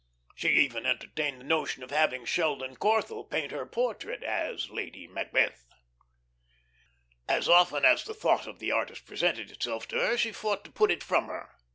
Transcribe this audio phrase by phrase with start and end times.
[0.33, 5.63] She even entertained the notion of having Sheldon Corthell paint her portrait as Lady Macbeth.
[7.29, 10.71] As often as the thought of the artist presented itself to her she fought to
[10.71, 11.51] put it from her.